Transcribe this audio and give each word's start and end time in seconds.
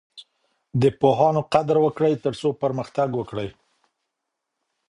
د 0.81 0.83
پوهانو 0.99 1.41
قدر 1.53 1.77
وکړئ 1.85 2.13
ترڅو 2.23 2.49
پرمختګ 2.61 3.09
وکړئ. 3.15 3.49